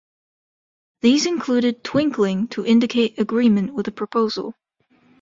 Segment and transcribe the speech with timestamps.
[1.01, 4.55] These included twinkling to indicate agreement with a proposal.